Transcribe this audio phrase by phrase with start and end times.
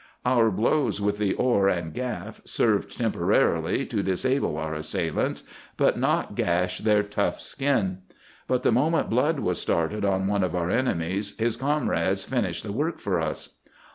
[0.25, 5.43] "Our blows with the oar and gaff served temporarily to disable our assailants,
[5.77, 7.99] but not gash their tough skin.
[8.47, 12.71] But the moment blood was started on one of our enemies his comrades finished the
[12.71, 13.57] work for us.